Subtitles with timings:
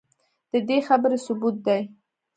[0.51, 1.79] ددې خبرې ثبوت دے